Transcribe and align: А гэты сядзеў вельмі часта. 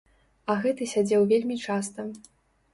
А 0.53 0.55
гэты 0.63 0.87
сядзеў 0.95 1.29
вельмі 1.35 1.61
часта. 1.69 2.11